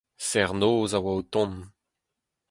[0.27, 1.57] Serr-noz a oa o tont.